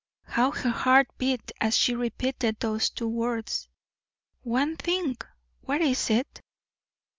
How 0.23 0.49
her 0.49 0.71
heart 0.71 1.09
beat 1.19 1.51
as 1.61 1.77
she 1.77 1.93
repeated 1.93 2.59
those 2.59 2.89
two 2.89 3.07
words. 3.07 3.67
"One 4.41 4.75
thing! 4.75 5.17
What 5.61 5.81
is 5.81 6.09
it?" 6.09 6.41